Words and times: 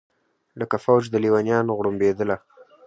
لکه 0.59 0.75
فوج 0.83 1.03
د 1.09 1.15
لېونیانو 1.23 1.77
غړومبېدله 1.79 2.35